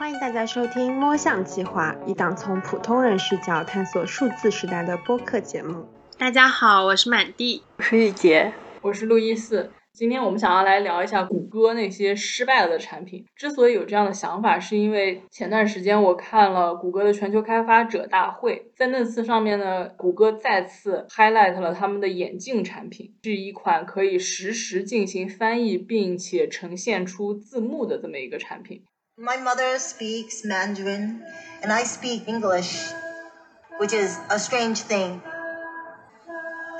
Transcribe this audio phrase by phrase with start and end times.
[0.00, 5.86] 欢迎大家收听《摸象计划》，一档从普通人视角探索数字时代的播客节目。
[6.16, 8.50] 大家好，我是满地，我是玉洁，
[8.80, 9.70] 我是路易斯。
[9.92, 13.26] 今天我们想要来聊一下谷歌那些失败了的产品。
[13.36, 28.82] 之所以有这样的想法，是因为前段时间我看了谷歌的全球开发者大会，在那次上面呢，谷歌再次 highlight 了他们的眼镜产品，是一款可以实时进行翻译并且呈现出字幕的这么一个产品。
[29.19, 31.23] My mother speaks Mandarin
[31.63, 32.91] and I speak English,
[33.79, 35.21] which is a strange thing.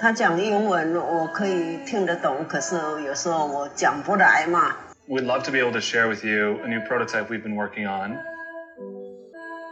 [0.02, 4.76] 他讲英文我可以听得懂，可是有时候我讲不来嘛。
[5.08, 8.18] We'd love to be able to share with you a new prototype we've been working on.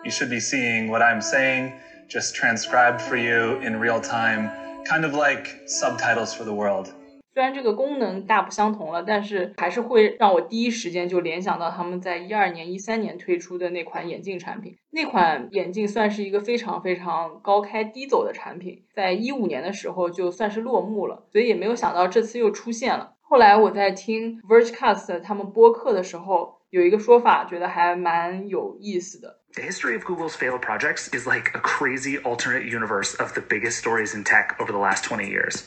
[0.03, 1.73] You should be seeing what I'm saying
[2.07, 4.49] just transcribed for you in real time,
[4.85, 6.93] kind of like subtitles for the world.
[7.34, 14.76] 虽然这个功能大不相同了，但是还是会让我第一时间就联想到他们在一二年、一三年推出的那款眼镜产品。
[14.90, 23.14] 那款眼镜算是一个非常非常高开低走的产品，在一五年的时候就算是落幕了，所以也没有想到这次又出现了。
[23.20, 29.38] 后来我在听 Vergecast 他们播客的时候，有一个说法，觉得还蛮有意思的。
[29.54, 34.16] The history of Google's failed projects is like a crazy alternate universe of the biggest stories
[34.16, 35.64] in tech over the last twenty years.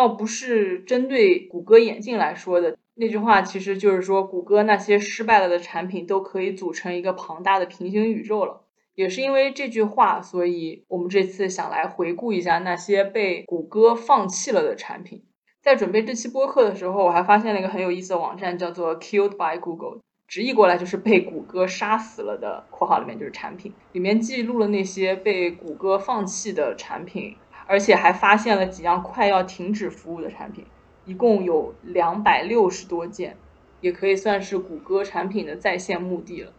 [0.00, 8.62] 倒不是针对谷歌眼镜来说的那句话，其实就是说谷歌那些失败了的产品都可以组成一个庞大的平行宇宙了。
[8.94, 15.22] 也是因为这句话，所以我们这次想来回顾一下那些被谷歌放弃了的产品。
[15.60, 27.36] 在准备这期播客的时候，我还发现了一个很有意思的网站，叫做 Killed by Google，直译过来就是被谷歌杀死了的（括号里面就是产品），里面记录了那些被谷歌放弃的产品。
[27.70, 30.66] 而且还发现了几样快要停止服务的产品，
[31.04, 33.36] 一共有两百六十多件，
[33.80, 36.52] 也可以算是谷歌产品的在线墓地了。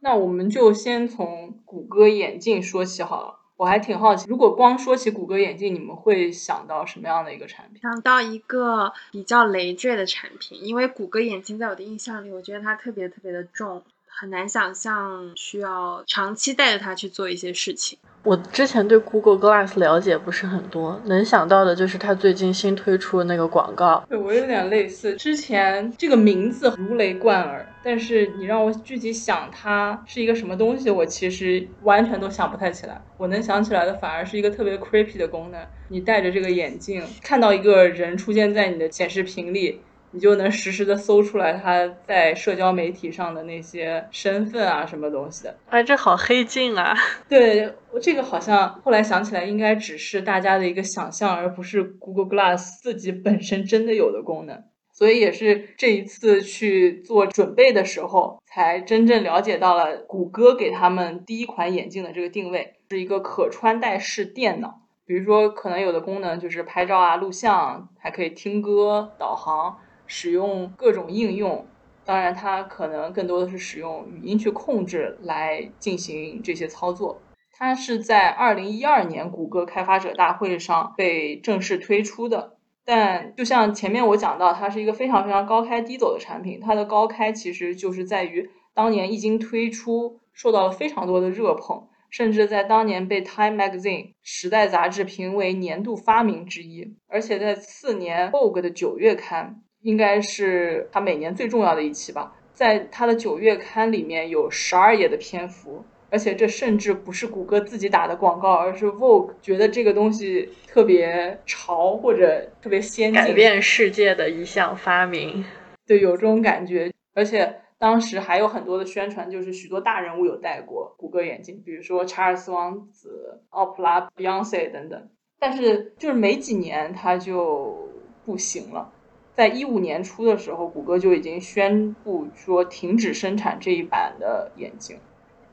[0.00, 3.36] 那我们就先从谷歌眼镜说起好了。
[3.56, 7.80] 我还挺好奇，如果光说起谷歌眼镜，你们会想到什么样的一个产品？
[7.80, 13.82] 想到一个比较累赘的产品，因为谷歌眼镜在我的印象里，我觉得它特别特别的重，
[14.20, 17.96] 很难想象需要长期带着它去做一些事情。
[18.24, 24.04] 我之前对 Google Glass 了解不是很多，能想到的就是它最近新推出的那个广告。
[24.08, 33.00] 对我有点类似，之前这个名字如雷贯耳，但是你让我具体想它是一个什么东西，我其实完全都想不太起来。
[33.18, 39.80] 我能想起来的反而是一个特别 creepy 的功能，你戴着这个眼镜，看到一个人出现在你的显示屏里。
[40.10, 45.56] 你就能实时的搜出来他在社交媒体上的那些身份啊，什么东西的。
[45.68, 46.94] 哎，这好黑镜啊！
[47.28, 54.64] 对，这个好像后来想起来，应该只是大家的一个想象，而不是 Google Glass 自己本身真的有的功能。
[54.92, 64.80] 所以也是这一次去做准备的时候，才真正了解到了谷歌给他们第一款眼镜的这个定位是一个可穿戴式电脑。
[65.06, 69.78] 比如说，可能有的功能就是拍照啊、录像，还可以听歌、导航。
[70.08, 71.64] 使用各种应用，
[72.04, 77.20] 当然它可能更多的是使用语音去控制来进行这些操作。
[77.52, 82.56] 它是在二零一二年谷歌开发者大会上被正式推出的。
[82.84, 86.58] 但就像前面我讲到，它是一个非常非常高开低走的产品。
[86.58, 96.96] 它的高开其实就是在于当年一经推出，受到了非常多的热捧，甚至在当年被 Time Magazine 时代杂志评为年度发明之一。
[97.08, 99.62] 而且在次年 Vogue 的九月刊。
[99.82, 115.44] 应该是他每年最重要的一期吧，在他的九月刊里面有十二页的篇幅，而且这甚至不是谷歌自己打的广告，而是 Vogue 觉得这个东西特别潮或者特别先进，改变世界的一项发明，
[115.86, 116.92] 对，有这种感觉。
[117.14, 125.08] 而且当时还有很多的宣传，就是许多大人物有戴过谷歌眼镜，比如说查尔斯王子、奥普拉、Beyonce 等等。
[125.40, 127.88] 但是就是没几年，它就
[128.24, 128.92] 不行了。
[129.38, 134.98] 在一五年初的时候，谷歌就已经宣布说停止生产这一版的眼镜，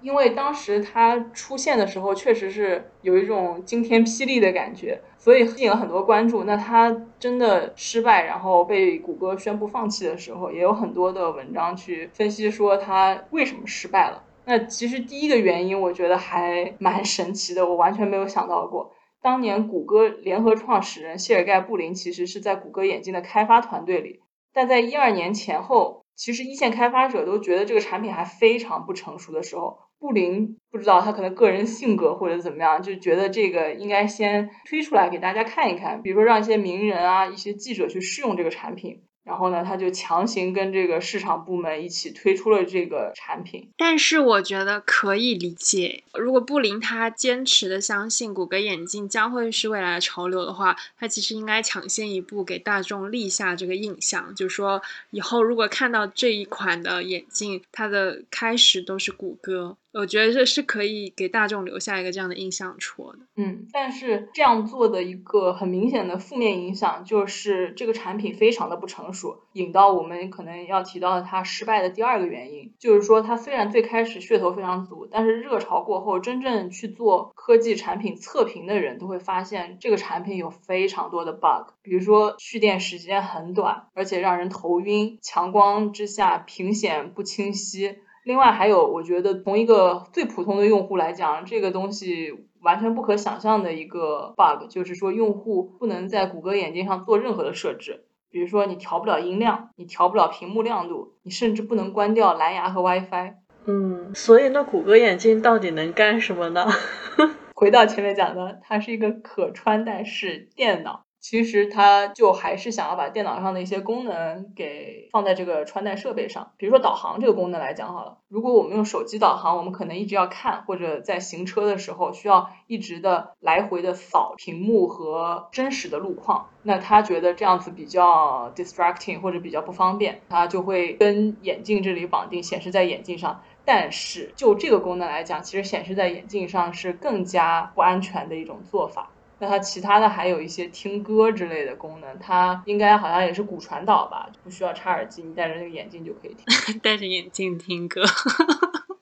[0.01, 6.45] 因为当时它出现的时候确实是有一种惊天霹雳的感觉，所以吸引了很多关注。
[6.45, 14.24] 那它真的失败，然后被谷歌宣布放弃的时候，也有很多的文章去分析说它为什么失败了。
[14.45, 18.92] 那其实第一个原因，我觉得还蛮神奇的，我完全没有想到过。
[19.25, 24.19] 当年谷歌联合创始人谢尔盖布林其实是在谷歌眼镜的开发团队里，
[24.54, 43.68] 但在一二年前后，其实一线开发者都觉得这个产品还非常不成熟的时候，布林不知道他可能个人性格或者怎么样，就觉得这个应该先推出来给大家看一看，比如说让一些名人啊、一些记者去试用这个产品，然后呢，他就强行跟这个市场部门一起推出了这个产品。
[43.75, 59.75] 但是我觉得可以理解，如果布林他坚持的相信谷歌眼镜将会是未来的潮流的话，他其实应该抢先一步给大众立下这个印象，就是说以后如果看到这一款的眼镜，它的开始都是谷歌。
[59.97, 63.19] 我觉得这是可以给大众留下一个这样的印象戳的。
[63.38, 87.95] 嗯，但是这样做的一个很明显的负面影响就是这个产品非常的不成熟，引到我们可能要提到它失败的第二个原因，就是说它虽然最开始噱头非常足，但是热潮过后，真正去做科技产品测评的人都会发现这个产品有非常多的 bug，比如说蓄电时间很短，而且让人头晕，强光之下屏显不清晰。
[88.25, 103.36] 另外还有，我觉得从一个最普通的用户来讲，这个东西完全不可想象的一个 bug，就是说用户不能在谷歌眼镜上做任何的设置，比如说你调不了音量，你调不了屏幕亮度，你甚至不能关掉蓝牙和 WiFi。
[103.68, 106.66] 嗯，所以那谷歌眼镜到底能干什么呢？
[107.54, 111.05] 回到前面讲的，它是一个可穿戴式电脑。
[111.27, 133.42] 其实它就还是想要把电脑上的一些功能给放在这个穿戴设备上，比如说导航这个功能来讲好了，如果我们用手机导航，我们可能一直要看，或者在行车的时候需要一直的来回的扫屏幕和真实的路况，那他觉得这样子比较 distracting 或者比较不方便，他就会跟眼镜这里绑定，显示在眼镜上。
[133.66, 139.10] 但是就这个功能来讲，其实显示在眼镜上是更加不安全的一种做法。
[139.39, 146.45] 那它其他的还有一些听歌之类的功能，它应该好像也是骨传导吧，不需要插耳机，你戴着那个眼镜就可以听。
[146.81, 148.01] 戴着眼镜听歌，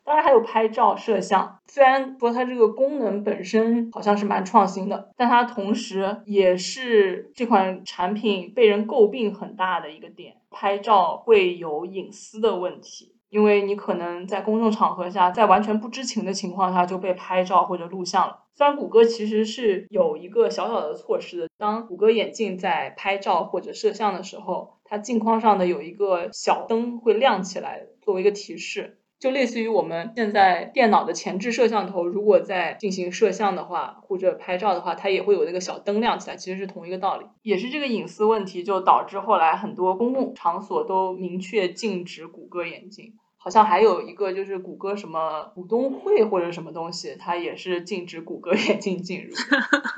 [0.04, 1.60] 当然还有拍照、摄像。
[1.68, 13.13] 虽然说它这个功能本身好像是蛮创新的，但它同时也是这款产品被人诟病很大的一个点：拍照会有隐私的问题。
[13.34, 18.44] 因为你可能在公众场合下，在完全不知情的情况下就被拍照或者录像了。
[18.54, 29.00] 虽然谷歌其实是有一个小小的措施的，当谷歌眼镜在拍照或者摄像的时候，它镜框上的有一个小灯会亮起来，作为一个提示。
[29.20, 37.26] 就类似于我们现在电脑的前置摄像头，如果在进行摄像的话，或者拍照的话，它也会有那个小灯亮起来，其实是同一个道理。
[37.42, 43.14] 也是这个隐私问题，就导致后来很多公共场所都明确禁止谷歌眼镜。
[43.44, 49.34] 好像还有一个就是谷歌什么股东会或者什么东西，它也是禁止谷歌 眼镜进入，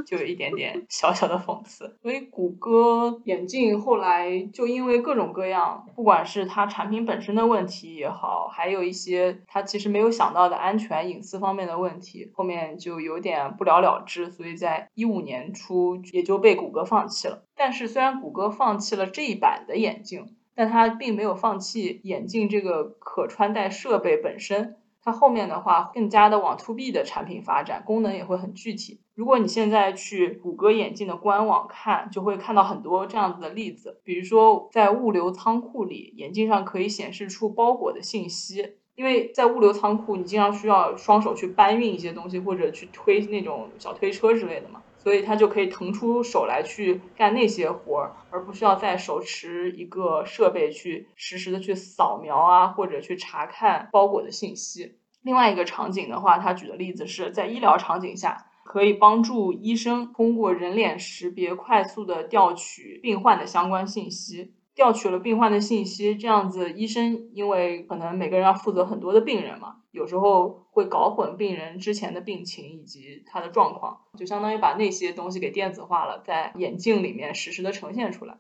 [0.08, 1.96] 就有一点点 小小的讽刺。
[2.02, 14.32] 所以谷歌眼镜后来就因为各种各样，不管是它产品本身的问题也好，还有一些它其实没有想到的安全隐私方面的问题，后面就有点不了了之。
[14.32, 17.44] 所以在一五年初也就被谷歌放弃了。
[17.56, 20.36] 但是虽然谷歌放弃了这一版的眼镜。
[20.56, 29.02] 但它并没有放弃眼镜这个可穿戴设备本身，它后面的话更加的往 to B 的产品发展，功能也会很具体。
[29.14, 44.82] 如果你现在去谷歌眼镜的官网看，就会看到很多这样子的例子，比如说在物流仓库里，眼镜上可以显示出包裹的信息，因为在物流仓库你经常需要双手去搬运一些东西，或者去推那种小推车之类的嘛。
[45.06, 54.96] 所以他就可以腾出手来去干那些活儿，而不需要再手持一个设备去实时的去扫描啊，或者去查看包裹的信息。
[55.22, 64.56] 另外一个场景的话，他举的例子是在医疗场景下，可以帮助医生通过人脸识别快速的调取病患的相关信息。
[64.76, 78.38] 调取了病患的信息，这样子医生因为可能每个人要负责很多的病人嘛，有时候会搞混病人之前的病情以及他的状况，就相当于把那些东西给电子化了，在眼镜里面实时的呈现出来。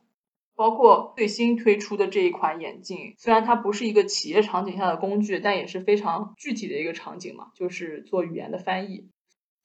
[0.57, 9.09] 包括最新推出的这一款眼镜，虽然它不是一个企业场景下的工具，但也是非常具体的一个场景嘛，就是做语言的翻译。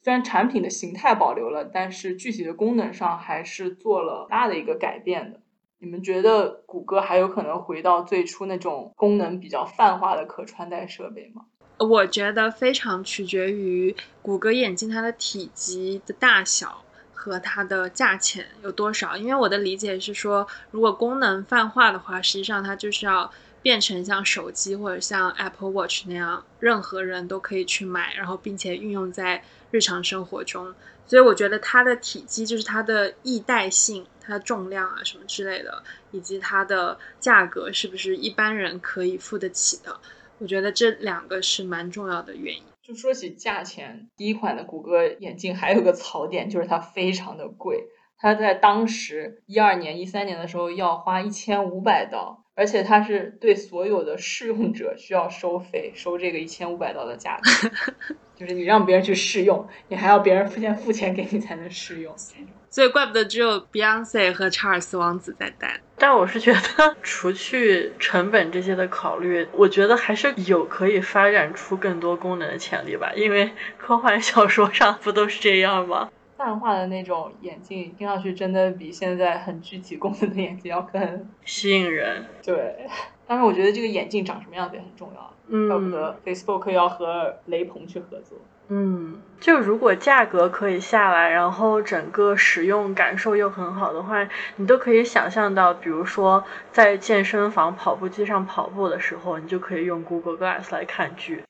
[0.03, 5.41] 虽然产品的形态保留了，但是具体的功能上还是做了大的一个改变的。
[5.83, 11.47] 你们觉得谷歌还有可能回到最初那种功能比较泛化的可穿戴设备吗？
[11.79, 16.85] 我觉得非常取决于谷歌眼镜它的体积的大小
[17.15, 19.17] 和它的价钱有多少。
[19.17, 23.31] 因为我的理解是说，如果功能泛化的话，实际上它就是要
[23.63, 30.75] 变成像手机或者像 Apple Watch 那样，任何人都可以去买，然后并且运用在日常生活中。
[31.07, 40.01] 所以我觉得它的体积就是它的易带性、它的重量啊什么之类的，以及它的价格是不是一般人可以付得起的？
[40.39, 42.63] 我觉得这两个是蛮重要的原因。
[42.81, 57.71] 就说起价钱，第一款的谷歌眼镜还有个槽点就是它非常的贵，它在当时一二年、一三年的时候要花一千五百刀，而且它是对所有的试用者需要收费，收这个一千五百刀的价格，
[58.37, 62.15] 就是你让别人去试用，你还要别人付钱付钱给你才能试用。
[62.69, 65.81] 所以怪不得只有 Beyonce 和查尔斯王子在戴。
[65.97, 73.13] 但我是觉得，除去成本这些的考虑，我觉得还是有可以发展出更多功能的潜力吧。
[73.17, 76.11] 因为科幻小说上不都是这样吗？
[76.41, 82.25] 泛化的那种眼镜，听上去真的比现在很具体功能的眼镜要更吸引人。
[82.43, 82.89] 对，
[83.27, 85.35] 但是我觉得这个眼镜长什么样子也很重要。
[85.49, 88.39] 嗯，怪不得 Facebook 要和雷朋去合作。
[88.69, 96.43] 嗯，就如果价格可以下来，然后整个使用感受又很好的话，你都可以想象到，比如说
[96.73, 101.43] 在健身房跑步机上跑步的时候，你就可以用 Google Glass 来看剧。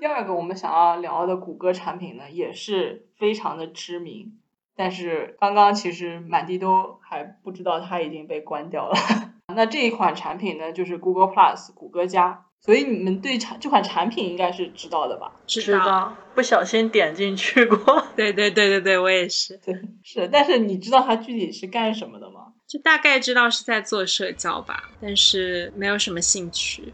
[0.00, 4.32] 第二个我们想要聊的谷歌产品呢，也是非常的知名，
[4.74, 8.96] 但是刚刚其实满地都还不知道它已经被关掉了。
[9.54, 12.46] 那这一款产品呢，就是 Google Plus 谷歌加。
[12.62, 15.32] 所以你们对产这款产品应该是知道的吧？
[15.46, 18.06] 知道，不小心点进去过。
[18.16, 19.58] 对对对对对，我也是。
[19.58, 20.28] 对，是。
[20.28, 22.52] 但是你知道它具体是干什么的吗？
[22.66, 26.92] 就大概知道是在做社交吧，但是没有什么兴趣。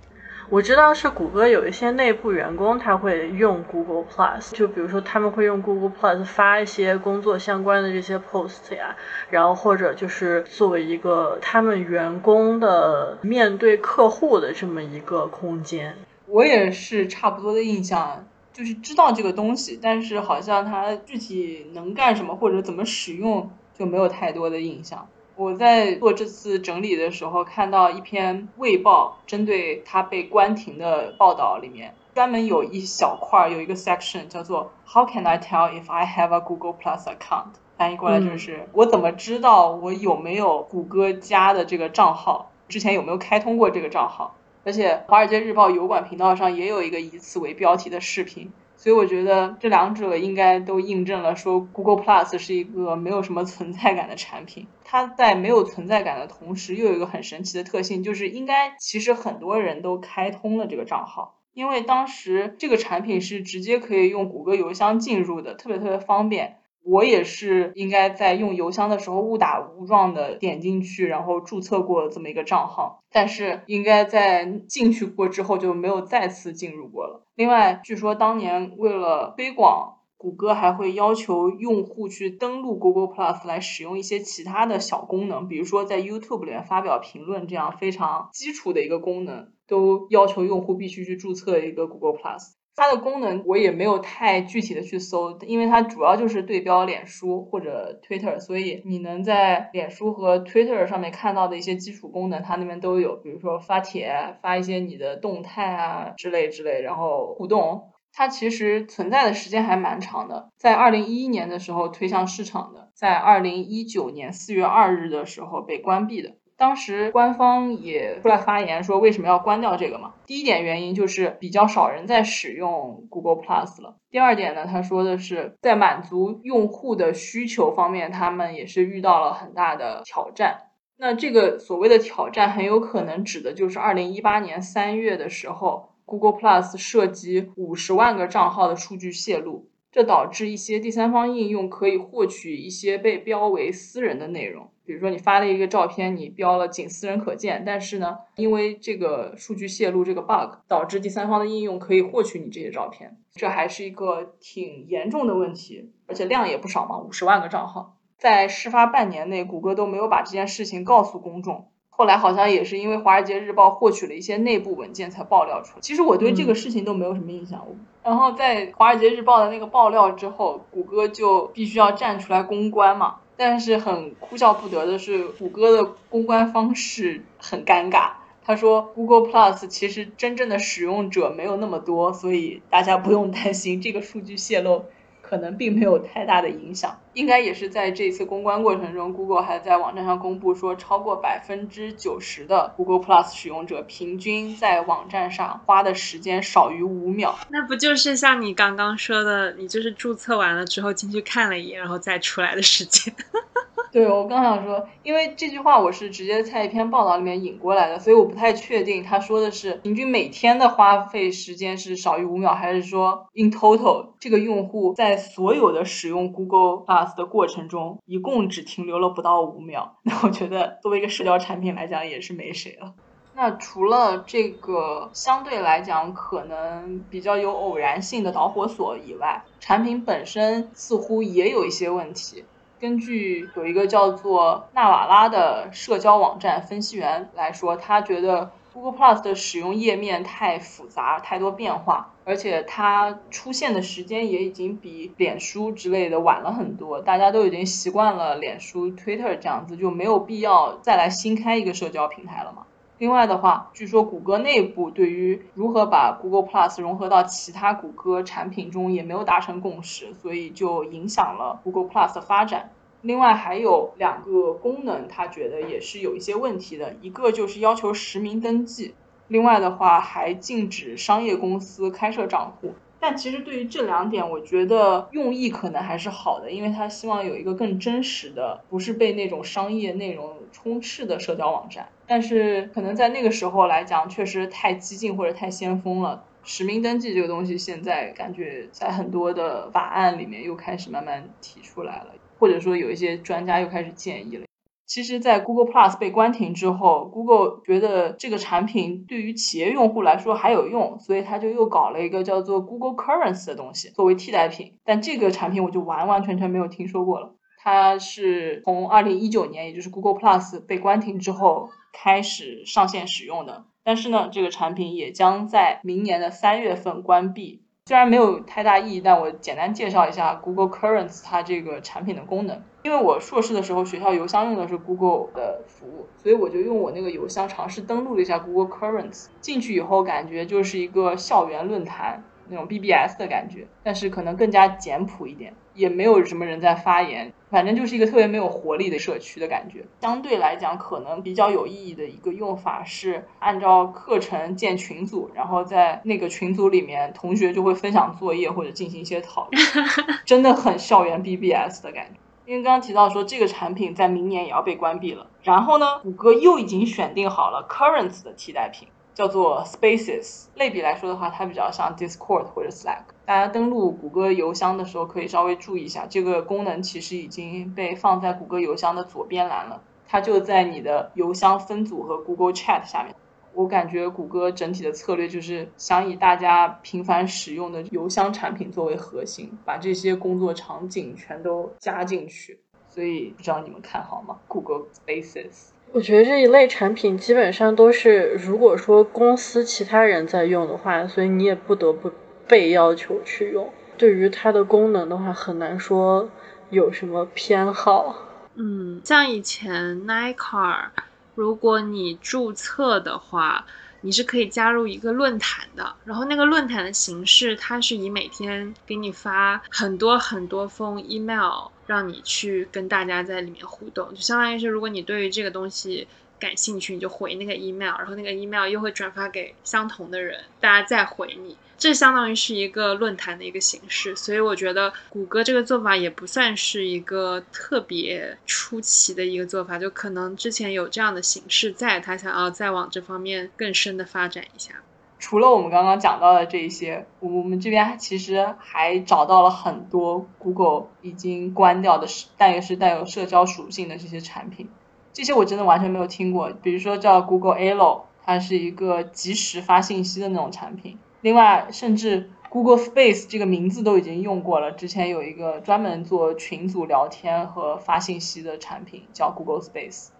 [0.48, 8.94] 我知道是谷歌有一些内部员工他会用 Google Plus，就比如说他们会用 Google Plus 发一些工作相关的这些 post 呀，
[9.28, 15.96] 然后或者就是作为一个他们员工的面对客户的这么一个空间。
[16.28, 25.08] 我也是差不多的印象，就是知道这个东西，但是好像它具体能干什么或者怎么使用就没有太多的印象。
[25.36, 42.50] 我在做这次整理的时候，看到一篇《卫报》针对他被关停的报道，里面专门有一小块有一个 section 叫做 “How can I tell if I have a Google Plus account？” 翻译过来就是我怎么知道我有没有谷歌加的这个账号？
[42.68, 44.34] 之前有没有开通过这个账号？
[44.64, 48.50] 而且《华尔街日报》油管频道上也有一个以此为标题的视频。
[48.86, 54.68] 所以我觉得这两者应该都印证了，说 Google Plus 是一个没有什么存在感的产品。
[54.84, 66.58] 它在没有存在感的同时，又有一个很神奇的特性，就是应该其实很多人都开通了这个账号，因为当时这个产品是直接可以用谷歌邮箱进入的，特别特别方便。
[66.88, 77.26] 我也是应该在用邮箱的时候误打误撞的点进去，然后注册过这么一个账号，但是应该在进去过之后就没有再次进入过了。
[77.34, 92.54] 另外，据说当年为了推广，谷歌还会要求用户去登录 Google Plus 来使用一些其他的小功能，比如说在 YouTube 里面发表评论这样非常基础的一个功能，都要求用户必须去注册一个 Google Plus。
[92.76, 107.92] 它的功能我也没有太具体的去搜，因为它主要就是对标脸书或者 Twitter，所以你能在脸书和 Twitter 上面看到的一些基础功能，它那边都有，比如说发帖、发一些你的动态啊之类之类，然后互动。
[108.12, 116.36] 它其实存在的时间还蛮长的，在二零一一年的时候推向市场的，在二零一九年四月二日的时候被关闭的。
[116.58, 120.14] 当时官方也出来发言说，为什么要关掉这个嘛？
[120.26, 123.96] 第一点原因就是比较少人在使用 Google Plus 了。
[124.10, 130.62] 第二点呢，他说的是在满足用户的需求方面，他们也是遇到了很大的挑战。
[130.98, 139.68] 那这个所谓的挑战，很有可能指的就是二零一八年三月的时候，Google Plus 涉及五十万个账号的数据泄露。
[139.96, 161.70] 这导致一些第三方应用可以获取一些被标为私人的内容，比如说你发了一个照片，你标了仅私人可见，但是呢，因为这个数据泄露这个 bug，导致第三方的应用可以获取你这些照片，这还是一个挺严重的问题，而且量也不少嘛，五十万个账号，在事发半年内，谷歌都没有把这件事情告诉公众。
[161.96, 165.80] 后来好像也是因为《华尔街日报》获取了一些内部文件才爆料出来。
[165.80, 167.66] 其实我对这个事情都没有什么印象。
[168.04, 173.16] 然后在《华尔街日报》的那个爆料之后，谷歌就必须要站出来公关嘛。
[173.38, 178.10] 但是很哭笑不得的是，谷歌的公关方式很尴尬。
[178.44, 184.84] 他说：“Google Plus 其实真正的使用者没有那么多，所以大家不用担心这个数据泄露。”
[185.28, 197.36] 可能并没有太大的影响，应该也是在这次公关过程中，Google 还在网站上公布说，超过百分之九十的 Google Plus 使用者平均在网站上花的时间少于五秒。
[197.48, 203.12] 那不就是像你刚刚说的，你就是注册完了之后进去看了一眼，然后再出来的时间？
[203.96, 219.96] 对我刚想说，因为这句话我是直接在一篇报道里面引过来的，所以我不太确定他说的是平均每天的花费时间是少于五秒，还是说 in total 这个用户在所有的使用 Google Plus 的过程中，一共只停留了不到五秒。
[220.04, 222.92] 那我觉得作为一个社交产品来讲，也是没谁了。
[223.34, 232.44] 那除了这个相对来讲可能比较有偶然性的导火索以外，产品本身似乎也有一些问题。
[232.78, 247.00] 根据有一个叫做纳瓦拉的社交网站分析员来说，他觉得 Google Plus 的使用页面太复杂、太多变化，而且它出现的时间也已经比脸书之类的晚了很多。
[247.00, 252.64] 大家都已经习惯了脸书、Twitter 这样子，就没有必要再来新开一个社交平台了嘛。
[252.98, 262.70] 另外的话，据说谷歌内部对于如何把 Google Plus 融合到其他谷歌产品中也没有达成共识，所以就影响了 Google Plus 的发展。
[263.02, 268.94] 另外还有两个功能，他觉得也是有一些问题的，一个就是要求实名登记，
[269.28, 272.74] 另外的话还禁止商业公司开设账户。
[272.98, 281.88] 但其实对于这两点，我觉得用意可能还是好的，因为他希望有一个更真实的，不是被那种商业内容充斥的社交网站。
[282.06, 286.24] 但是可能在那个时候来讲，确实太激进或者太先锋了。
[286.42, 294.44] 实名登记这个东西，现在感觉在很多的法案里面又开始慢慢提出来了，或者说有一些专家又开始建议了。
[294.86, 304.74] 其实，在 Google Plus 被关停之后，Google 觉得这个产品对于企业用户来说还有用，所以他就又搞了一个叫做 Google Currents 的东西作为替代品。
[304.84, 307.34] 但这个产品我就完完全全没有听说过了。
[307.58, 313.64] 它是从二零一九年，也就是 Google Plus 被关停之后开始上线使用的。
[313.82, 317.62] 但是呢，这个产品也将在明年的三月份关闭。
[317.86, 322.62] 虽然没有太大意义，但我简单介绍一下 Google Currents 它这个产品的功能。
[322.86, 329.26] 因为我硕士的时候学校邮箱用的是 Google 的服务，所以我就用我那个邮箱尝试登录了一下 Google Currents。
[329.40, 335.52] 进去以后感觉就是一个校园论坛那种 BBS 的感觉，但是可能更加简朴一点。
[335.74, 339.84] 也没有什么人在发言，反正就是一个特别没有活力的社区的感觉。
[340.00, 349.86] 相对来讲，可能比较有意义的一个用法是按照课程建群组，然后在那个群组里面，同学就会分享作业或者进行一些讨论，
[350.24, 352.20] 真的很校园 BBS 的感觉。
[352.46, 358.88] 因为刚刚提到说这个产品在明年也要被关闭了，然后呢，谷歌又已经选定好了 Currents 的替代品。
[359.16, 363.04] 叫做 Spaces，类比来说的话，它比较像 Discord 或者 Slack。
[363.24, 369.80] 大家登录谷歌邮箱的时候，可以稍微注意一下，这个功能其实已经被放在谷歌邮箱的左边栏了。
[370.06, 373.14] 它就在你的邮箱分组和 Google Chat 下面。
[373.56, 382.60] 我感觉谷歌整体的策略就是想以大家频繁使用的邮箱产品作为核心，把这些工作场景全都加进去。
[382.90, 385.68] 所以不知道你们看好吗？Google Spaces。
[385.92, 392.12] 我觉得这一类产品基本上都是，如果说公司其他人在用的话，所以你也不得不
[392.46, 393.70] 被要求去用。
[393.96, 396.28] 对于它的功能的话，很难说
[396.68, 398.16] 有什么偏好。
[398.54, 400.90] 嗯，像以前 Nike，
[401.36, 403.64] 如果你注册的话，
[404.00, 405.94] 你是可以加入一个论坛的。
[406.04, 411.70] 然后那个论坛的形式，它是以每天给你发很多很多封 email。
[411.86, 424.14] 让你去跟大家在里面互动，就相当于是，如果你对于这个东西感兴趣，你就回那个 email，然后那个 email 又会转发给相同的人，大家再回你，这相当于是一个论坛的一个形式。
[424.16, 434.74] 所以我觉得谷歌这个做法也不算是一个特别出奇的一个做法，就可能之前有这样的形式，在他想要再往这方面更深的发展一下。
[435.18, 444.68] 除了我们刚刚讲到的这一些，我们这边其实还找到了很多 Google 已经关掉的，但也是带有社交属性的这些产品。
[445.14, 446.50] 这些我真的完全没有听过。
[446.62, 450.98] 比如说叫 Google Allo，它是一个即时发信息的那种产品。
[451.26, 454.70] 另外，甚至 Google Space 这个名字都已经用过了。
[454.70, 460.10] 之前有一个专门做群组聊天和发信息的产品叫 Google Space，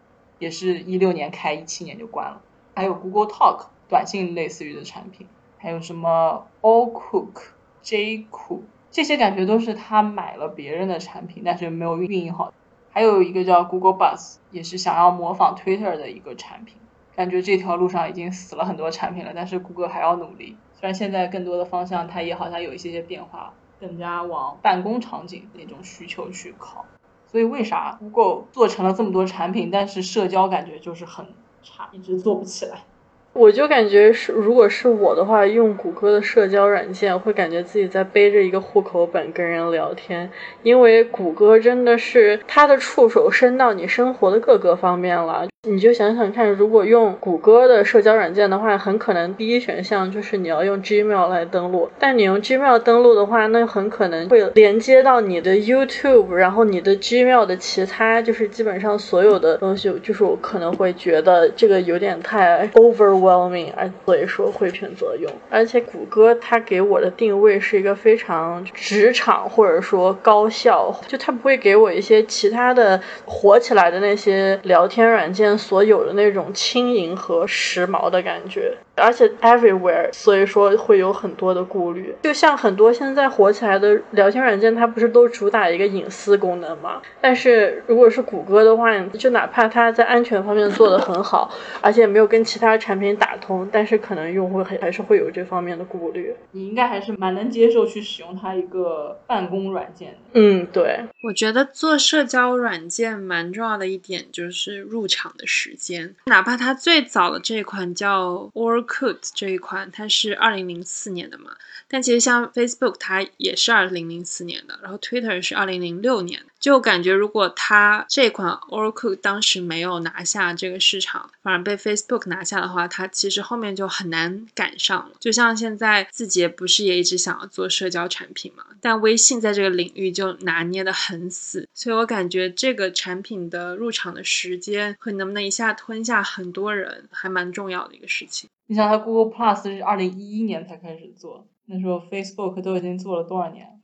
[0.40, 2.42] 也是一六年开，一七年就关了。
[2.74, 3.66] 还有 Google Talk。
[3.88, 7.50] 短信类似于的产品，还有什么 All Cook、
[7.82, 12.52] J Cook，这些感觉都是他买了别人的产品，但是没有运运营好。
[12.90, 16.78] 还有一个叫 Google Buzz，也是想要模仿 Twitter 的一个产品。
[17.14, 20.56] 感觉这条路上已经死了很多产品了，但是谷歌还要努力。
[20.78, 26.84] 虽然现在更多的方向它也好像有一些些变化，更加往办公场景那种需求去靠。
[27.26, 31.26] 所以为啥 Google 做成了这么多产品，但是社交感觉就是很
[31.62, 32.84] 差，一直做不起来？
[33.32, 40.30] 我就感觉是，如果是我的话，用谷歌的社交软件，会感觉自己在背着一个户口本跟人聊天，
[40.62, 45.46] 因为谷歌真的是它的触手伸到你生活的各个方面了。
[45.68, 51.90] 你就想想看，如果用谷歌的社交软件的话，很可能第一选项就是你要用 Gmail 来登录。
[51.98, 65.28] 但你用 Gmail 登录的话，那很可能会连接到你的 YouTube，然后你的 Gmail 的其他，就是基本上所有的东西，就是我可能会觉得这个有点太 overwhelming，而所以说会选择用。
[65.50, 75.55] 而且谷歌它给我的定位是一个非常职场或者说高效，就它不会给我一些其他的火起来的那些聊天软件。
[75.56, 78.85] 所有的那种轻盈和时髦的感觉。
[78.96, 82.14] 而且 everywhere，所以说会有很多的顾虑。
[82.22, 87.00] 就像很多现在火起来的聊天软件，它不是都主打一个隐私功能吗？
[87.20, 96.34] 但是如果是谷歌的话，就哪怕它在安全方面做得很好，而且没有跟其他产品打通，但是可能用户还还是会有这方面的顾虑。
[96.52, 100.16] 你应该还是蛮能接受去使用它一个办公软件。
[100.32, 101.00] 嗯，对。
[101.22, 111.56] 我觉得做社交软件蛮重要的一点就是入场的时间，哪怕它最早的这款叫 Or Coat 这一款，它是二零零四年的嘛，
[111.88, 125.14] 但其实像 Facebook 它也是二零零四年的，然后 Twitter 是二零零六年的，就感觉如果它这款 Oracle 当时没有拿下这个市场，反而被 Facebook 拿下的话，它其实后面就很难赶上了。
[125.20, 138.50] 就像现在字节不是也一直想要做社交产品嘛，但微信在这个领域就拿捏的很死，所以我感觉这个产品的入场的时间和能不能一下吞下很多人，还蛮重要的一个事情。
[138.66, 143.75] 你想，它 Google Plus 是二零一一年才开始做，那时候 Facebook 都已经做了多少年？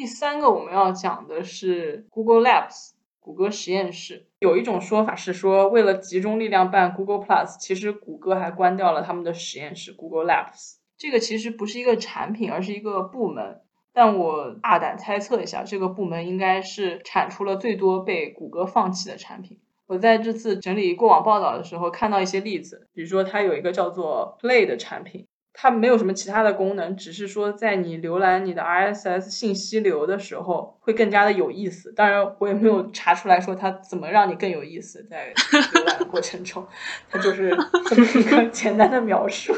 [0.00, 4.26] 第三个我们要讲的是 Google Labs，谷歌实验室。
[4.38, 10.76] 有一种说法是说，为了集中力量办 Google Plus，其实谷歌还关掉了他们的实验室 Google Labs。
[10.96, 13.60] 这个其实不是一个产品，而是一个部门。
[13.92, 19.60] 但我大胆猜测一下，这个部门应该是产出了最多被谷歌放弃的产品。
[19.86, 25.26] 我在这次整理过往报道的时候，看到一些例子，比如说它有一个叫做 Play 的产品，
[25.62, 31.92] 它没有什么其他的功能，只是说在你浏览你的 RSS 信息流的时候会更加的有意思。
[31.92, 36.66] 当然，我也没有查出来说它怎么让你更有意思，在浏览过程中，
[37.10, 37.50] 它就是
[37.84, 39.54] 这么一个简单的描述，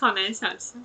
[0.00, 0.82] 好难想象。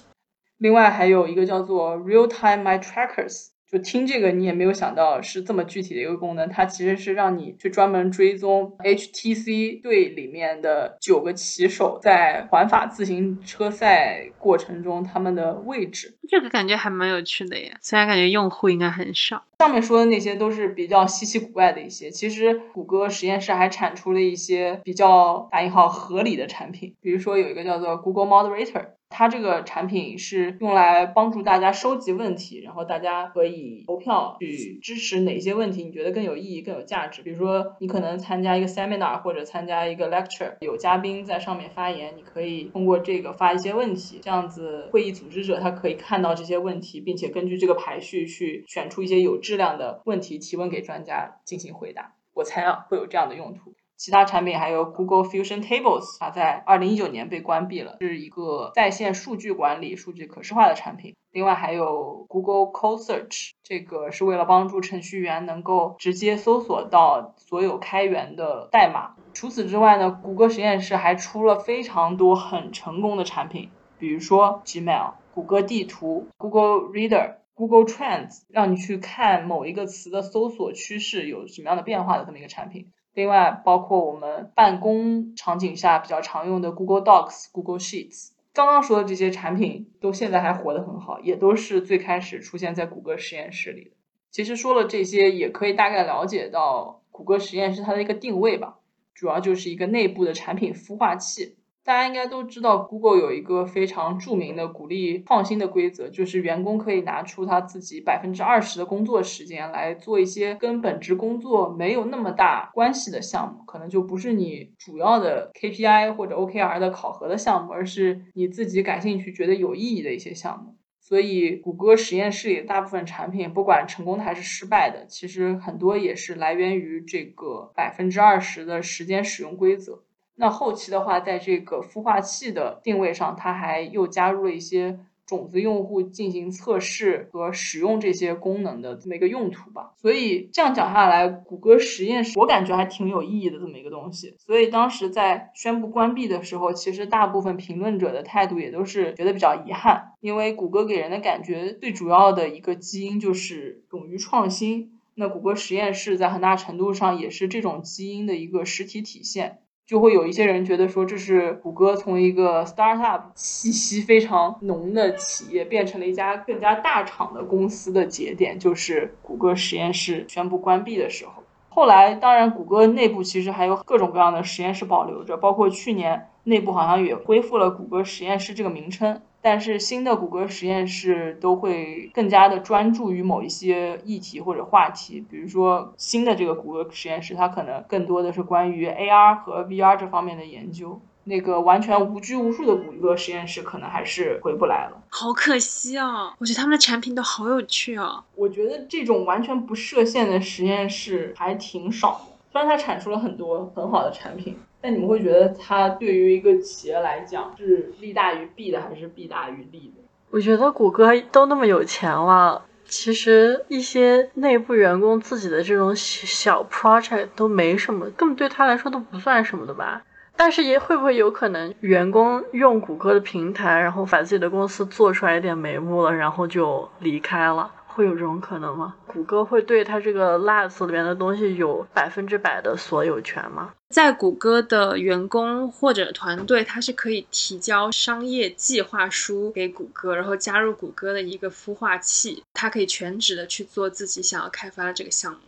[0.60, 3.48] 另外还有一个叫做 Real Time My Trackers。
[3.72, 6.50] 就听这个，你也没有想到是这么具体的一个功能。
[6.50, 16.16] 它其实是让你去专门追踪 HTC 队里面的九个骑手在环法自行车赛过程中他们的位置。
[16.28, 19.44] 这个感觉还蛮有趣的耶，虽然感觉用户应该很少。
[19.60, 28.86] 上面说的那些都是比较稀奇古怪的一些，其实谷歌实验室还产出了一些比较打引号合理的产品，比如说有一个叫做 Google Moderator。
[29.10, 37.22] 它这个产品是用来帮助大家收集问题，然后大家可以投票去支持哪些问题你觉得更有意义、更有价值。
[37.24, 52.14] 比如说，你可能参加一个 seminar 或者参加一个 lecture，有嘉宾在上面发言，你可以通过这个发一些问题，这样子会议组织者他可以看到这些问题，并且根据这个排序去选出一些有质量的问题提问给专家进行回答。
[52.36, 53.74] 我猜啊，会有这样的用途。
[54.00, 61.18] 其他产品还有 Google Fusion Tables，它在二零一九年被关闭了，是一个在线数据管理、数据可视化的产品。
[61.32, 69.16] 另外还有 Google Code Search，这个是为了帮助程序员能够直接搜索到所有开源的代码。
[69.34, 82.88] 除此之外呢，谷歌实验室还出了非常多很成功的产品，比如说 Gmail、谷歌地图、Google Reader、Google Trends，让你去看某一个词的搜索趋势有什么样的变化的这么一个产品。
[83.20, 93.92] 另外，包括我们办公场景下比较常用的 Google Docs、Google Sheets，刚刚说的这些产品都现在还活得很好，也都是最开始出现在谷歌实验室里的。
[94.32, 98.80] 其实说了这些，也可以大概了解到谷歌实验室它的一个定位吧，
[99.14, 101.58] 主要就是一个内部的产品孵化器。
[101.90, 120.76] 大家应该都知道，Google 有一个非常著名的鼓励创新的规则，就是员工可以拿出他自己百分之二十的工作时间来做一些跟本职工作没有那么大关系的项目，可能就不是你主要的 KPI 或者 OKR 的考核的项目，而是你自己感兴趣、觉得有意义的一些项目。
[121.00, 130.04] 所以，谷歌实验室里的大部分产品，不管成功的还是失败的，其实很多也是来源于这个百分之二十的时间使用规则。
[130.40, 139.92] 那后期的话，在这个孵化器的定位上，它还又加入了一些种子用户进行测试和使用这些功能的这么一个用途吧。
[139.98, 144.34] 所以这样讲下来，谷歌实验室我感觉还挺有意义的这么一个东西。
[144.40, 154.94] 所以当时在宣布关闭的时候，其实大部分评论者的态度也都是觉得比较遗憾，因为谷歌给人的感觉最主要的一个基因就是勇于创新。
[155.16, 159.60] 那谷歌实验室在很大程度上也是这种基因的一个实体体现。
[159.90, 171.42] 就会有一些人觉得说，这是谷歌从一个 startup 气息非常浓的企业，变成了一家更加大厂的公司的节点，就是谷歌实验室宣布关闭的时候。
[171.70, 179.22] 后来，当然，谷歌内部其实还有各种各样的实验室保留着，包括去年内部好像也恢复了谷歌实验室这个名称。
[179.42, 191.00] 但是新的谷歌实验室都会更加的专注于某一些议题或者话题，比如说新的这个谷歌实验室，它可能更多的是关于 AR 和 VR 这方面的研究。
[191.30, 196.34] 那个完全无拘无束的谷歌实验室可能还是回不来了，好可惜啊！
[196.40, 198.26] 我觉得他们的产品都好有趣啊。
[198.34, 204.58] 我觉得这种完全不设限的实验室还挺少的，虽然它产出了很多很好的产品。
[204.82, 210.02] 但你们会觉得它对于一个企业来讲是利大于弊的，还是弊大于利的？
[210.32, 220.02] 我觉得谷歌都那么有钱了，其实一些内部员工自己的这种小 project 都没什么，根本对他来说都不算什么的吧。
[220.40, 227.70] 但是也会不会有可能，员工用谷歌的平台，然后把自己的公司做出来一点眉目了，然后就离开了？
[227.88, 228.96] 会有这种可能吗？
[229.06, 233.72] 谷歌会对它这个 Labs 里面的东西有百分之百的所有权吗？
[233.90, 245.40] 在谷歌的员工或者团队，他是可以提交商业计划书给谷歌，然后加入谷歌的一个孵化器，他可以全职的去做自己想要开发的这个项目。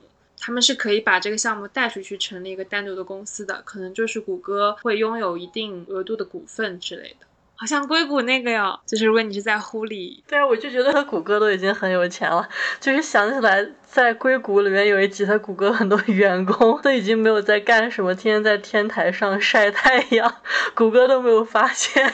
[0.44, 7.28] 他们是可以把这个项目带出去，成立一个单独的公司的，可能就是谷歌会拥有一定额度的股份之类的。
[7.56, 12.50] 好像硅谷那个哟，就是如果你是在乎里，对啊，我就觉得 谷歌都已经很有钱了，
[12.80, 20.38] 就是想起来在硅谷里面有一集，他谷歌很多员工都已经没有在干什么，天天在天台上晒太阳，
[20.74, 22.12] 谷歌都没有发现。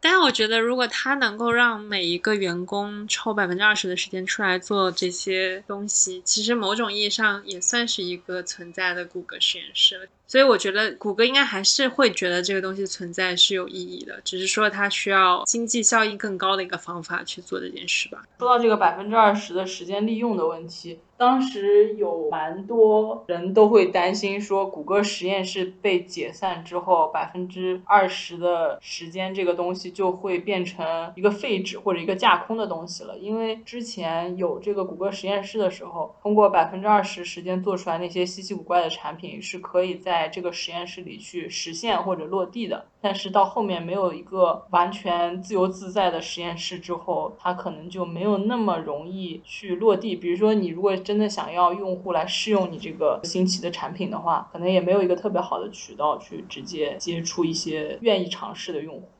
[0.00, 10.06] 但是我觉得，如果他能够让每一个员工抽百分之二十的时间出来做这些东西，其实某种意义上也算是一个存在的谷歌实验室了。
[10.26, 18.24] 所以我觉得谷歌应该还是会觉得这个东西存在是有意义的，只是说它需要经济效益更高的一个方法去做这件事吧。
[18.38, 20.98] 说到这个百分之二十的时间利用的问题。
[21.18, 33.18] 当时有蛮多人都会担心说，谷歌实验室被解散之后，百分之二十的时间这个东西就会变成一个废纸或者一个架空的东西了。
[33.18, 42.86] 因为之前有这个谷歌实验室的时候，通过百分之二十时间做出来那些稀奇古怪的产品，是可以在这个实验室里去实现或者落地的。
[43.00, 50.14] 但是到后面没有一个完全自由自在的实验室之后，它可能就没有那么容易去落地。
[50.16, 59.17] 比如说，你如果真的想要用户来试用你这个新奇的产品的话，可能也没有一个特别好的渠道去直接接触一些愿意尝试的用户。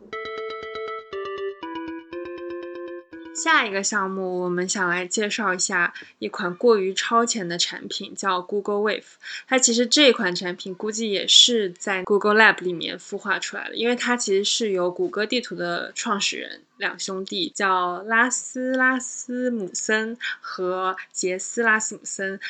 [3.39, 9.05] 下一个项目，我们想来介绍一下一款过于超前的产品，叫 Google Wave。
[9.47, 22.41] 它其实这款产品估计也是在 Google Lab 里面孵化出来的，因为它其实是由谷歌地图的创始人两兄弟，叫拉斯拉斯姆森和杰斯拉斯姆森。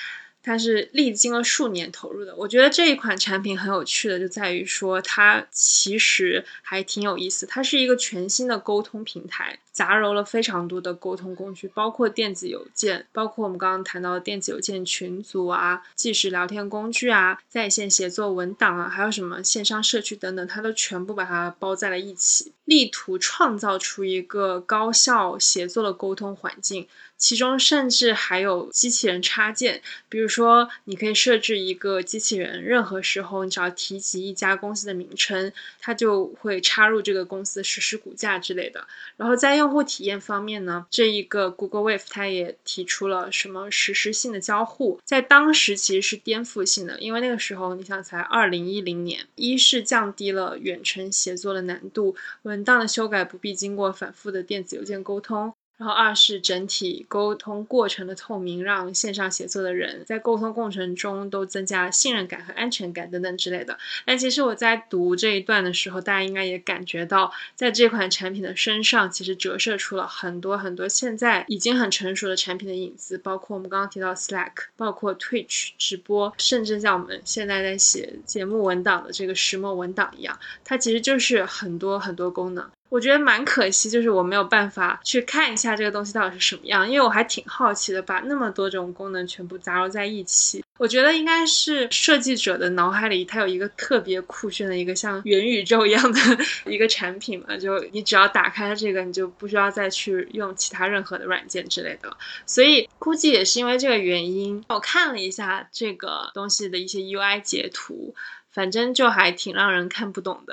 [0.42, 7.44] 它是历经了数年投入的，我觉得这一款产品很有趣的，就在于说它其实还挺有意思。
[7.44, 26.88] 它是一个全新的沟通平台，杂糅了非常多的沟通工具，包括电子邮件，包括我们刚刚谈到的电子邮件群组啊、即时聊天工具啊、在线协作文档啊，还有什么线上社区等等，它都全部把它包在了一起，力图创造出一个高效协作的沟通环境。
[27.18, 38.86] 其中甚至还有机器人插件，比如说，你可以设置一个机器人，任何时候你只要提及一家公司的名称，它就会插入这个公司实时股价之类的。
[39.16, 55.52] 然后在用户体验方面呢，这一个 Google Wave 它也提出了什么实时性的交互，在当时其实是颠覆性的，因为那个时候你想才二零一零年，一是降低了远程协作的难度，文档的修改不必经过反复的电子邮件沟通。
[55.78, 63.78] 然后二是整体沟通过程的透明，让线上协作的人在沟通过程中都增加信任感和安全感等等之类的。
[64.04, 82.68] 但其实我在读这一段的时候，大家应该也感觉到，在这款产品的身上，其实折射出了很多很多现在已经很成熟的产品的影子，包括我们刚刚提到 Slack，包括 Twitch 直播，甚至像我们现在在写节目文档的这个石墨文档一样，它其实就是很多很多功能。
[82.88, 90.64] 我觉得蛮可惜，就是我没有办法去看一下这个东西到底是什么样，因为我还挺好奇的，把那么多种功能全部杂糅在一起。
[90.78, 96.20] 我觉得应该是设计者的脑海里，它有一个特别酷炫的一个像元宇宙一样的
[96.66, 102.16] 一个产品嘛，就你只要打开这个，你就不需要再去用其他任何的软件之类的了。
[102.46, 108.14] 所以估计也是因为这个原因，我看了一下这个东西的一些 UI 截图。
[108.58, 110.52] 反正就还挺让人看不懂的，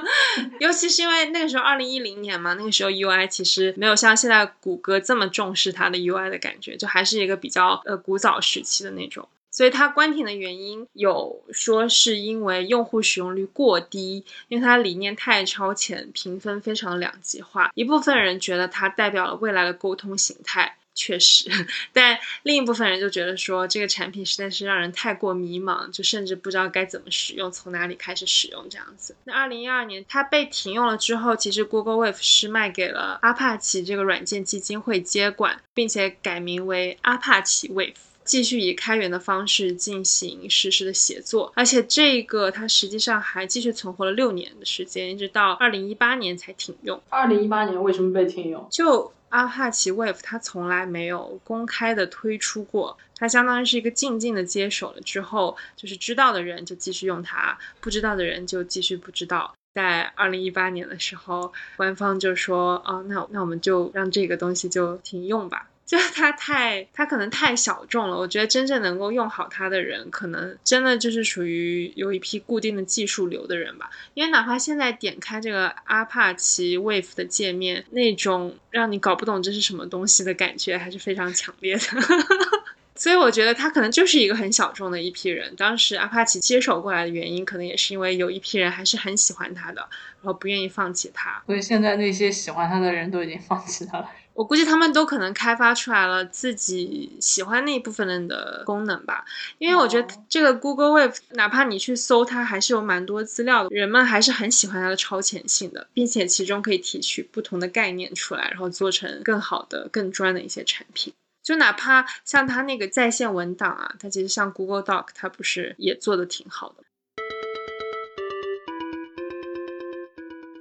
[0.60, 9.28] 尤其是因为那个时候二零一零年嘛，那个时候 UI 其实没有像现在谷歌这么重视它的 UI 的感觉，就还是一个比较呃古早时期的那种。
[9.50, 17.70] 所以它关停的原因有说是因为用户使用率过低，因为它理念太超前，评分非常两极化。
[17.74, 20.78] 一部分人觉得它代表了未来的沟通形态。
[20.94, 21.50] 确实，
[21.92, 29.16] 但另一部分人就觉得说这个产品实在是让人太过迷茫，就甚至不知道该怎么使用，从哪里开始使用这样子。
[29.24, 41.52] 那二零一二年它被停用了之后，其实 Google Wave 是卖给了阿帕奇这个软件基金会接管，并且改名为阿帕奇 Wave，继续以开源的方式进行实时的协作。
[41.56, 47.02] 而且这个它实际上还继续存活了六年的时间，一直到二零一八年才停用。
[47.08, 48.66] 二零一八年为什么被停用？
[48.70, 59.52] 就阿帕奇 Wave 它从来没有公开的推出过，它相当于是一个静静的接手了之后，就是知道的人就继续用它，不知道的人就继续不知道。
[59.74, 65.68] 在二零一八年的时候，官方就说，啊，那那我们就让这个东西就停用吧。
[65.86, 68.16] 就是它太，它可能太小众了。
[68.16, 73.90] 我觉得真正能够用好它的人，可能真的就是属于有一批固定的技术流的人吧。
[74.14, 81.80] 因为哪怕现在点开这个阿帕奇 Wave 的界面，那种让你搞不懂这是什么东西的感觉，还是非常强烈的。
[82.96, 85.54] 所以我觉得它可能就是一个很小众的一批人。
[85.56, 89.80] 当时阿帕奇接手过来的原因，可能也是因为有一批人还是很喜欢它的，
[90.22, 91.42] 然后不愿意放弃它。
[91.44, 94.08] 所以现在那些喜欢他的人都已经放弃他了。
[94.34, 99.24] 我估计他们都可能开发出来了自己喜欢那一部分人的功能吧，
[99.58, 111.14] 因为我觉得这个 Google Wave，哪怕你去搜它，还是有蛮多资料的，人们还是很喜欢它的超前性的，并且其中可以提取不同的概念出来，然后做成更好的、更专的一些产品。
[111.42, 116.83] 就哪怕像它那个在线文档啊，它其实像 Google Doc，它不是也做的挺好的。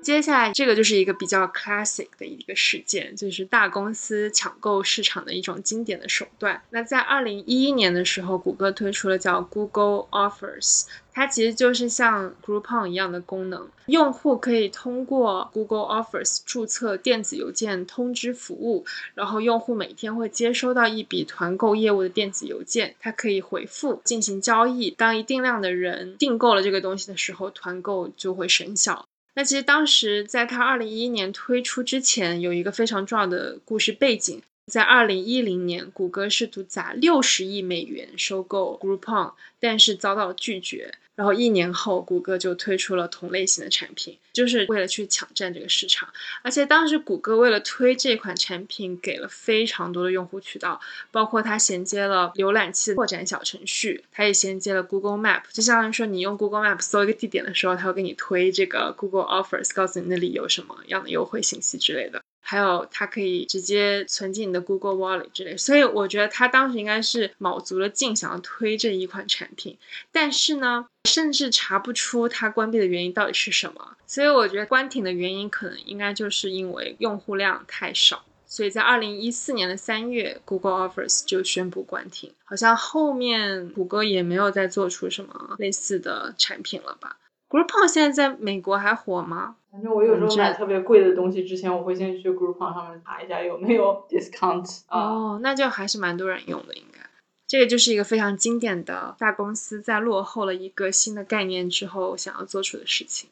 [0.04, 6.62] 接下来这个就是一个比较 classic 的一个事件，就是大公司抢购市场的一种经典的手段。
[6.70, 18.86] 那在二零一一年的时候，谷歌推出了叫 Google Offers，它其实就是像 Groupon 一样的功能，用户可以通过 Google Offers 注册电子邮件通知服务，
[19.16, 24.92] 然后用户每天会接收到一笔团购业务的电子邮件，它可以回复进行交易。
[24.92, 29.08] 当一定量的人订购了这个东西的时候，团购就会生效。
[29.36, 34.42] 那其实当时在它二零一一年推出之前，有一个非常重要的故事背景。
[34.68, 40.94] 在二零一零年，谷歌试图砸六十亿美元收购 Groupon，但是遭到拒绝。
[41.16, 46.10] 然后一年后，谷歌就推出了同类型的产品，就是为了去抢占这个市场。
[46.42, 62.22] 而且当时谷歌为了推这款产品，给了非常多的用户渠道，包括它衔接了浏览器扩展小程序，它也衔接了 Google Map，就相当于说你用 Google Map 搜一个地点的时候，它会给你推这个 Google Offers，告诉你那里有什么样的优惠信息之类的。
[62.46, 69.78] 还有，它可以直接存进你的 Google Wallet 之类，所以我觉得他当时应该是卯足了劲想要推这一款产品，
[70.12, 73.96] 但是呢，甚至查不出它关闭的原因到底是什么。
[74.06, 78.24] 所以我觉得关停的原因可能应该就是因为用户量太少。
[78.46, 87.18] 所以在二零一四年的三月，Google Offers 就宣布关停，好像后面谷歌也没有再做出什么类似的产品了吧
[87.54, 89.58] ？Groupon 现在在美国还火吗？
[89.72, 94.82] 反正我有时候买特别贵的东西之前，我会先去 Groupon 上面查一下有没有 discount。
[94.88, 97.00] 哦，那就还是蛮多人用的，应该。
[97.46, 103.30] 这个就是一个非常经典的大公司在落后了一个新的概念之后想要做出的事情。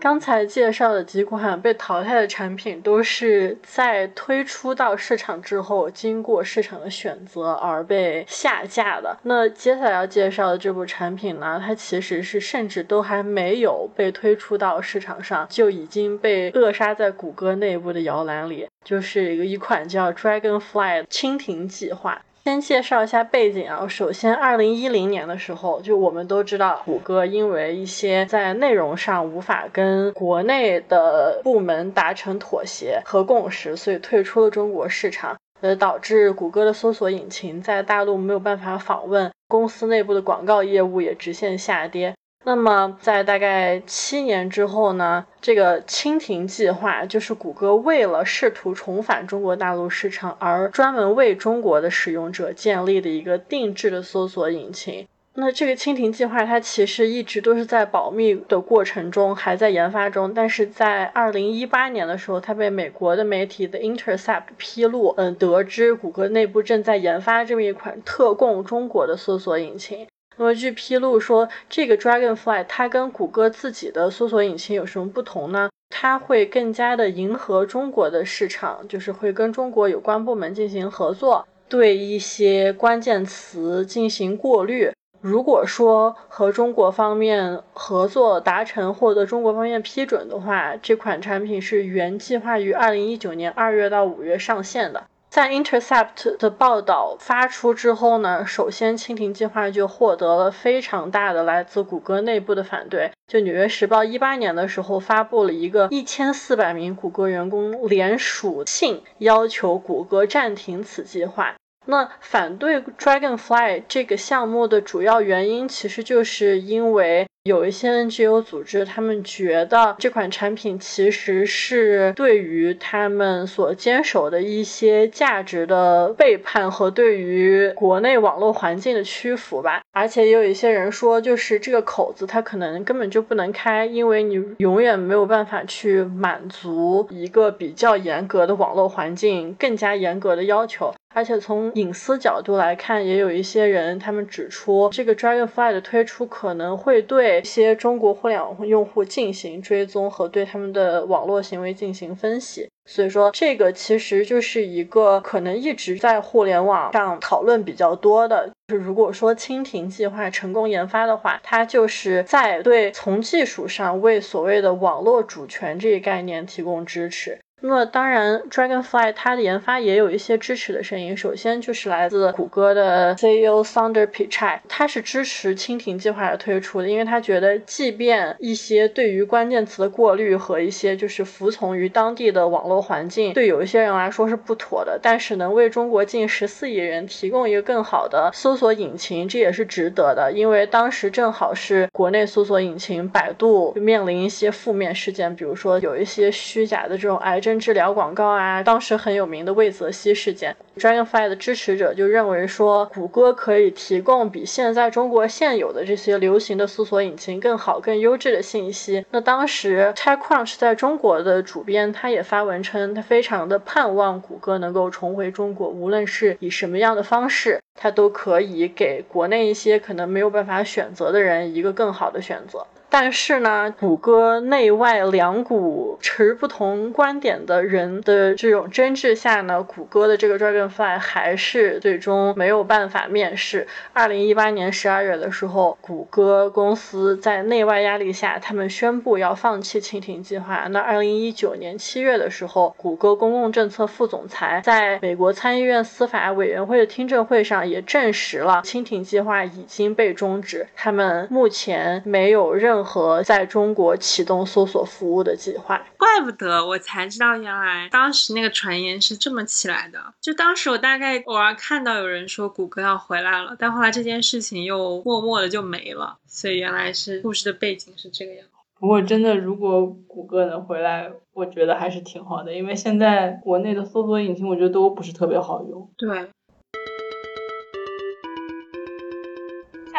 [0.00, 9.18] 刚才介绍的几款被淘汰的产品，都是在推出到市场之后，经过市场的选择而被下架的。
[9.24, 22.22] 那接下来要介绍的这部产品呢，它其实是甚至都还没有被推出到市场上，就已经被扼杀在谷歌内部的摇篮里，就是一个一款叫 Dragonfly 蜻蜓计划。
[22.42, 42.14] 先介绍一下背景啊，首先，二零一零年的时候，就我们都知道，谷歌因为一些在内容上无法跟国内的部门达成妥协和共识，所以退出了中国市场，呃，导致谷歌的搜索引擎在大陆没有办法访问，公司内部的广告业务也直线下跌。
[42.42, 55.06] 那么在大概七年之后呢，这个蜻蜓计划就是谷歌为了试图重返中国大陆市场而专门为中国的使用者建立的一个定制的搜索引擎。
[55.34, 60.34] 那这个蜻蜓计划它其实一直都是在保密的过程中，还在研发中。
[60.34, 70.06] 但是在二零一八年的时候，它被美国的媒体的 Intercept 披露，嗯，得知谷歌内部正在研发这么一款特供中国的搜索引擎。
[70.36, 75.68] 那么据披露说，这个 Dragonfly 它跟谷歌自己的搜索引擎有什么不同呢？
[75.90, 84.90] 它会更加的迎合中国的市场，就是会跟中国有关部门进行合作，对一些关键词进行过滤。
[85.20, 95.04] 如果说和中国方面合作达成，获得中国方面批准的话，这款产品是原计划于二零一九年二月到五月上线的。
[95.30, 103.12] 在 Intercept 的报道发出之后呢，首先蜻蜓计划就获得了非常大的来自谷歌内部的反对。
[103.28, 111.54] 就《纽约时报》一八年的时候发布了一个一千四百名谷歌员工联署信，要求谷歌暂停此计划。
[111.90, 129.80] 那反对 Dragonfly 这个项目的主要原因，其实就是因为有一些 NGO 组织，他们觉得这款产品其实是对于他们所坚守的一些价值的背叛和对于国内网络环境的屈服吧。
[129.90, 140.94] 而且也有一些人说，就是这个口子它可能根本就不能开，因为你永远没有办法去满足一个比较严格的网络环境更加严格的要求。
[141.12, 152.68] 而且从隐私角度来看，也有一些人他们指出，这个 Dragonfly 的推出可能会对一些中国互联网用户进行追踪和对他们的网络行为进行分析。
[152.86, 167.38] 所以说，这个其实就是一个可能一直在互联网上讨论比较多的，就是如果说蜻蜓计划成功研发的话，它就是在对从技术上为所谓的网络主权这一概念提供支持。
[167.62, 171.14] 那么当然，Dragonfly 它的研发也有一些支持的声音。
[171.14, 190.32] 首先就是来自谷歌的 CEO Sundar Pichai，他是支持蜻蜓计划的推出的，因为他觉得，即便一些对于关键词的过滤和一些就是服从于当地的网络环境，对有一些人来说是不妥的，但是能为中国近十四亿人提供一个更好的搜索引擎，这也是值得的。
[190.34, 197.49] 因为当时正好是国内搜索引擎百度面临一些负面事件，比如说有一些虚假的这种癌症。
[197.58, 209.04] 治疗广告啊，当时很有名的魏则西事件，Dragonfly 的支持者就认为说，谷歌可以提供比现在中国现有的这些流行的搜索引擎更好、更优质的信息。
[209.10, 222.66] 那当时 TechCrunch 在中国的主编他也发文称，他非常的盼望谷歌能够重回中国，无论是以什么样的方式，他都可以给国内一些可能没有办法选择的人一个更好的选择。
[222.92, 233.68] 但是呢，谷歌内外两股持不同观点的人的这种争执下呢，谷歌的这个 Dragonfly 还是最终没有办法面世。
[233.92, 240.66] 二零一八年十二月的时候，谷歌公司在内外压力下，他们宣布要放弃蜻蜓计划。
[240.70, 252.79] 那二零一九年七月的时候，谷歌公共政策副总裁在美国参议院司法委员会的听证会上也证实了蜻蜓计划已经被终止，他们目前没有任。
[252.82, 259.98] 和在中国启动搜索服务的计划，怪不得我才知道，原来当时那个传言是这么起来的。
[260.20, 268.44] 就当时我大概偶尔看到有人说谷歌要回来了，但后来这件事情又默默的就没了，所以原来是故事的背景是这个样。
[268.78, 275.90] 不过真的，如果谷歌能回来，我觉得还是挺好的，因为现在国内的搜索引擎我觉得都不是特别好用。
[275.98, 276.30] 对。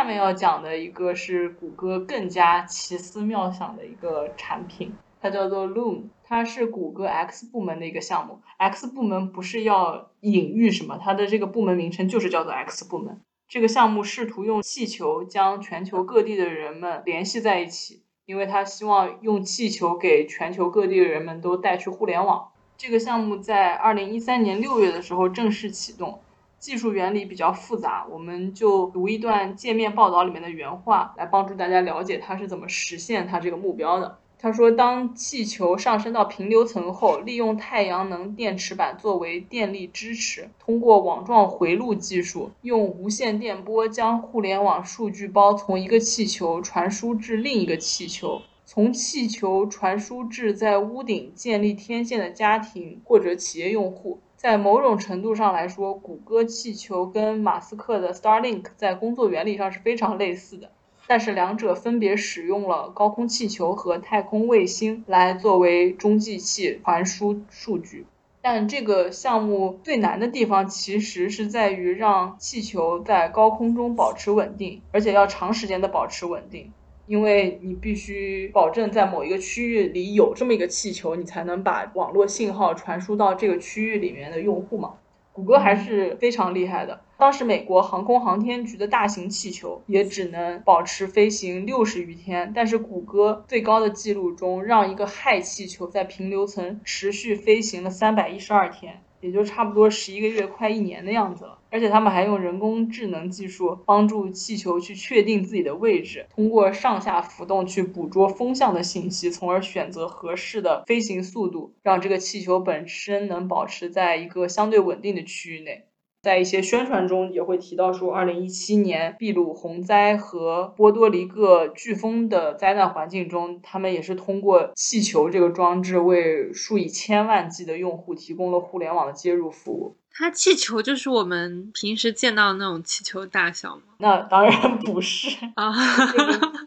[0.01, 4.91] 下面要讲的一个是谷歌更加奇思妙想的一个产品，
[5.21, 8.39] 它叫做 Loom，它是谷歌 X 部门的一个项目。
[8.57, 13.21] X 部门不是要隐喻什么，它的这个部门名称就是叫做 X 部门。
[13.47, 22.47] 这个项目试图用气球将全球各地的人们联系在一起，因为它希望用气球给全球各地的人们都带去互联网。
[22.75, 26.19] 这个项目在二零一三年六月的时候正式启动。
[26.61, 34.19] 技术原理比较复杂，我们就读一段界面报道里面的原话，来帮助大家了解它是怎么实现它这个目标的。
[34.37, 54.19] 他说，当气球上升到平流层后，利用太阳能电池板作为电力支持，通过网状回路技术，用无线电波将互联网数据包从一个气球传输至另一个气球，从气球传输至在屋顶建立天线的家庭或者企业用户。
[54.41, 60.71] 在某种程度上来说，谷歌气球跟马斯克的 Starlink 在工作原理上是非常类似的。
[61.05, 68.07] 但是两者分别使用了高空气球和太空卫星来作为中继器传输数据。
[68.41, 76.71] 但这个项目最难的地方其实是在于让气球在高空中保持稳定，而且要长时间的保持稳定，
[77.11, 84.93] 因为你必须保证在某一个区域里有这么一个气球，你才能把网络信号传输到这个区域里面的用户嘛。
[85.33, 87.01] 谷歌还是非常厉害的。
[87.17, 99.01] 当时美国航空航天局的大型气球也只能保持飞行六十余天，但是谷歌最高的记录中，让一个氦气球在平流层持续飞行了三百一十二天。
[99.21, 101.57] 也就差不多十一个月，快一年的样子了。
[101.69, 115.85] 而且他们还用人工智能技术帮助气球去确定自己的位置，通过上下浮动去捕捉风向的信息，从而选择合适的飞行速度，让这个气球本身能保持在一个相对稳定的区域内。
[116.21, 129.97] 在一些宣传中也会提到说，二零一七年秘鲁洪灾和波多黎各飓风的灾难环境中，他们也是通过气球这个装置为数以千万计的用户提供了互联网的接入服务。
[130.13, 133.81] 它气球就是我们平时见到的那种气球大小吗？
[133.97, 135.73] 那当然不是 啊，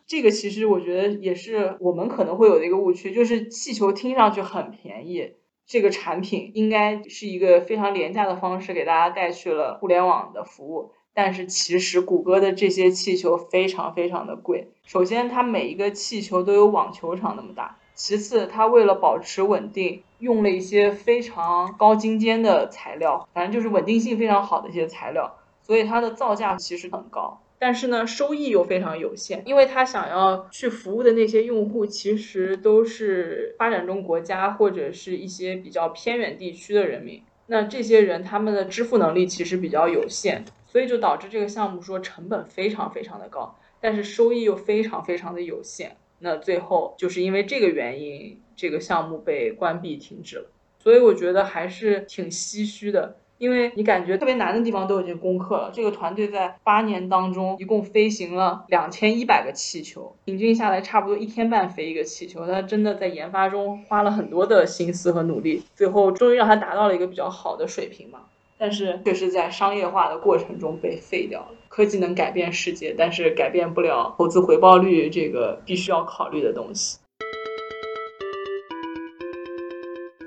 [0.04, 5.34] 这个其实我觉得也是我们可能会有的一个误区，就是气球听上去很便宜。
[5.66, 14.68] 这个产品应该是一个非常廉价的方式给大家带去了互联网的服务，但是其实谷歌的这些气球非常非常的贵。
[14.84, 27.40] 首先，它每一个气球都有网球场那么大；其次，它为了保持稳定，用了一些非常高精尖的材料，反正就是稳定性非常好的一些材料，所以它的造价其实很高。
[27.58, 37.22] 但是呢，收益又非常有限，因为他想要去服务的那些用户，其实都是发展中国家或者是一些比较偏远地区的人民。
[37.46, 45.96] 那这些人他们的支付能力其实比较有限，所以就导致这个项目说成本非常非常的高，但是收益又非常非常的有限。
[46.20, 50.50] 那最后就是因为这个原因，这个项目被关闭停止了。
[50.78, 53.16] 所以我觉得还是挺唏嘘的。
[53.38, 62.46] 因为你感觉特别难的地方都已经攻克了，这个团队在八年当中一共飞行了两千一百个气球，平均下来差不多一天半飞一个气球。
[62.46, 68.20] 他真的在研发中花了很多的心思和努力，最后终于让它达到了一个比较好的水平嘛。
[68.56, 71.48] 但是确实在商业化的过程中被废掉了。
[71.68, 76.98] 科技能改变世界，但是改变不了投资回报率这个必须要考虑的东西。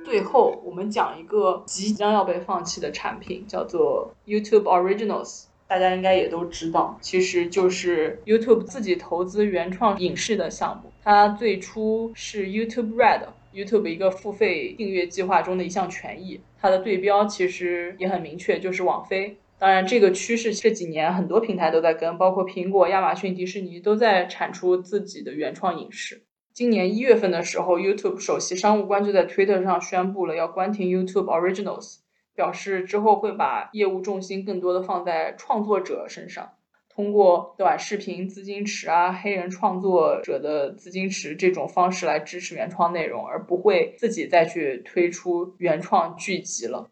[0.07, 5.47] 最后，我们讲一个即将要被放弃的产品，叫做 YouTube Originals。
[5.67, 10.89] 大家应该也都知道，其实就是 YouTube 自己投资原创影视的项目。
[11.03, 16.39] 它最初是 YouTube Red，YouTube 一个付费订阅计划中的一项权益。
[16.57, 19.35] 它的对标其实也很明确，就是网飞。
[19.59, 26.21] 当然，这个趋势这几年很多平台都在跟，包括苹果、亚马逊、迪士尼都在产出自己的原创影视。
[26.57, 31.97] 今年一月份的时候，YouTube 首席商务官就在 Twitter 上宣布了要关停 YouTube Originals，
[32.33, 36.53] 表示之后会把业务重心更多的放在创作者身上，
[36.89, 46.89] 通过短视频资金池啊、黑人创作者的资金池这种方式来支持原创内容，而不会自己再去推出原创剧集了。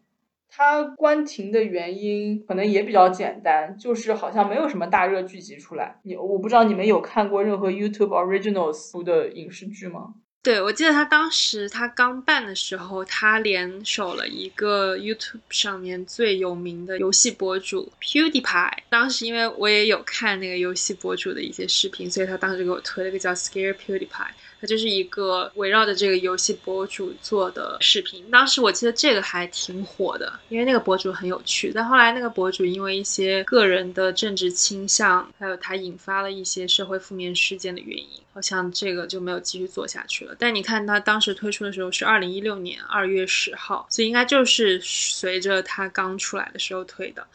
[0.58, 6.00] 它关停的原因可能也比较简单，就是好像没有什么大热剧集出来。
[6.02, 10.14] 你我不知道你们有看过任何 YouTube Originals 出的影视剧吗？
[10.46, 18.74] 对，我记得他当时他刚办的时候，他联手了一个 YouTube 上面最有名的游戏博主 PewDiePie。
[18.88, 24.28] 当时因为我也有看那个游戏博主的一些视频，所以他当时给我推了个叫 Scare PewDiePie。
[24.60, 31.72] 它就是一个围绕着这个游戏博主做的视频，当时我记得这个还挺火的，因为那个博主很有趣。
[31.74, 40.36] 但后来那个博主因为一些个人的政治倾向，还有他引发了一些社会负面事件的原因，好像这个就没有继续做下去了。
[40.38, 47.26] 但你看他当时推出的时候是二零一六年二月十号，所以应该就是随着他刚出来的时候推的。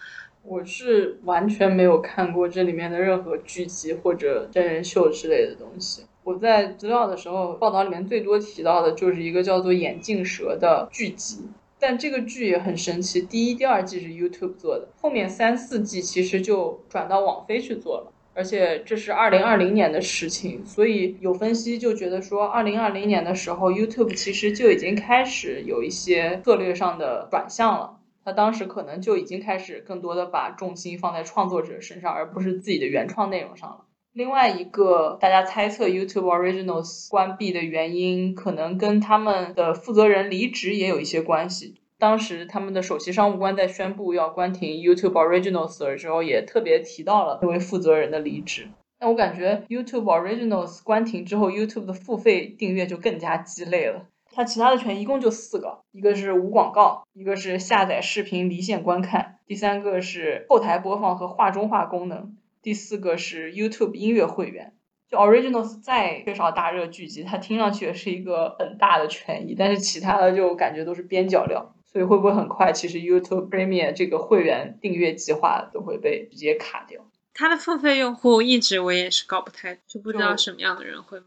[0.44, 6.04] 我是完全没有看过这里面的任何剧集或者真人秀之类的东西。
[6.24, 11.50] 我在资料的时候，报道里面最多提到的就是一个叫做《眼镜蛇》的剧集，
[11.80, 33.86] 但这个剧也很神奇，第一、第二季是 YouTube 做的，后面三四季其实就转到网飞去做了，而且这是二零二零年的事情，所以有分析就觉得说，二零二零年的时候，YouTube 其实就已经开始有一些策略上的转向了，他当时可能就已经开始更多的把重心放在创作者身上，而不是自己的原创内容上了。
[34.12, 41.76] 另外一个，大家猜测 YouTube Originals 关闭的原因，可能跟他们的负责人离职也有一些关系。
[42.02, 48.70] 当时他们的首席商务官在宣布要关停 YouTube Originals 的时候，也特别提到了那位负责人的离职。
[48.98, 54.08] 但我感觉 YouTube Originals 关停之后，YouTube 的付费订阅就更加鸡肋了。
[54.34, 64.74] 它其他的权一共就四个，一个是无广告，一个是下载视频离线观看，第三个是后台播放和画中画功能，第四个是 YouTube 音乐会员。
[65.08, 71.76] 就 Originals 再缺少大热剧集，它听上去也是一个很大的权益，但是其他的就感觉都是边角料。
[71.92, 77.02] 所以会不会很快，其实 YouTube Premium 这个会员订阅计划都会被直接卡掉？
[77.34, 81.20] 它的付费用户一直我也是搞不太，就不知道什么样的人会。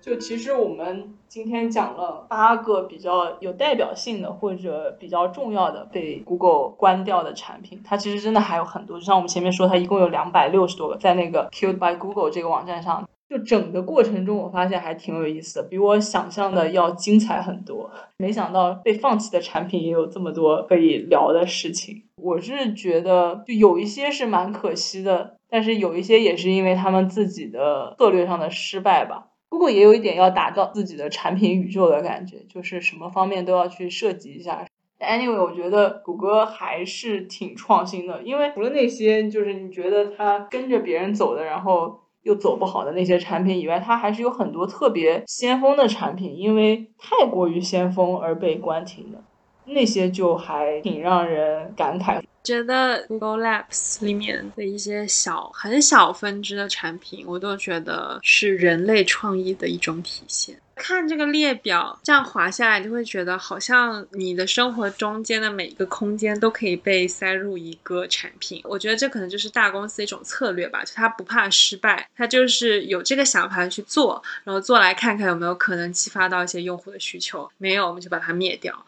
[0.00, 9.00] 就其实我们今天讲了八个比较有代表性的或者比较重要的被 Google 关掉的产品，它其实真的还有很多。
[9.00, 17.90] 就像我们前面说，它一共有两百六十多个，在那个 Killed by Google 这个网站上，就整个过程中我发现还挺有意思的，比我想象的要精彩很多。
[18.18, 22.04] 没想到被放弃的产品也有这么多可以聊的事情。
[22.22, 29.28] 我是觉得，就有一些是蛮可惜的，但是有一些也是因为他们自己的策略上的失败吧。
[29.48, 34.66] 谷歌也有一点要打造自己的产品宇宙的感觉，就是什么方面都要去涉及一下。
[34.98, 49.18] Anyway，我觉得谷歌还是挺创新的，因为除了那些就是你觉得它跟着别人走的，然后又走不好的那些产品以外，它还是有很多特别先锋的产品，因为太过于先锋而被关停的。
[49.66, 52.20] 那些就还挺让人感慨。
[52.46, 60.56] 觉得 Google Labs 里面的一些小很小分支的产品，我都觉得是人类创意的一种体现。
[60.76, 68.60] 看这个列表，这样滑下来，就会觉得好像你的生活中间的每一个空间都可以被塞入一个产品。
[68.64, 78.84] 我觉得这可能就是大公司一种策略吧，就他不怕失败，他就是有这个想法去做，然后做来看看有没有可能激发到一些用户的需求，没有我们就把它灭掉。